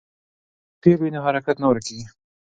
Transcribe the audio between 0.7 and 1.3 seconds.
که فعل وي نو